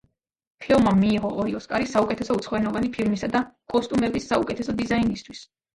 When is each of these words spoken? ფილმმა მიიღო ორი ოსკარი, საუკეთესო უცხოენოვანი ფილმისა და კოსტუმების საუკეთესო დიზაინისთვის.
ფილმმა 0.63 0.93
მიიღო 1.01 1.31
ორი 1.43 1.53
ოსკარი, 1.59 1.89
საუკეთესო 1.93 2.39
უცხოენოვანი 2.41 2.93
ფილმისა 2.99 3.33
და 3.37 3.45
კოსტუმების 3.77 4.31
საუკეთესო 4.35 4.81
დიზაინისთვის. 4.83 5.51